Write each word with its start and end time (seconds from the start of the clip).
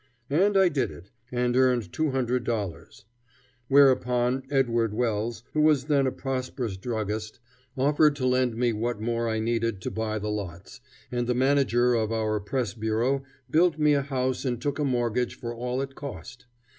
And 0.31 0.57
I 0.57 0.67
did 0.67 0.89
it, 0.89 1.11
and 1.31 1.55
earned 1.55 1.91
$200; 1.93 3.03
whereupon 3.67 4.41
Edward 4.49 4.95
Wells, 4.95 5.43
who 5.53 5.61
was 5.61 5.83
then 5.85 6.07
a 6.07 6.11
prosperous 6.11 6.75
druggist, 6.75 7.39
offered 7.77 8.15
to 8.15 8.25
lend 8.25 8.57
me 8.57 8.73
what 8.73 8.99
more 8.99 9.29
I 9.29 9.37
needed 9.37 9.79
to 9.81 9.91
buy 9.91 10.17
the 10.17 10.31
lots, 10.31 10.81
and 11.11 11.27
the 11.27 11.35
manager 11.35 11.93
of 11.93 12.11
our 12.11 12.39
Press 12.39 12.73
Bureau 12.73 13.21
built 13.51 13.77
me 13.77 13.93
a 13.93 14.01
house 14.01 14.43
and 14.43 14.59
took 14.59 14.79
a 14.79 14.83
mortgage 14.83 15.37
for 15.37 15.53
all 15.53 15.83
it 15.83 15.93
cost. 15.93 16.47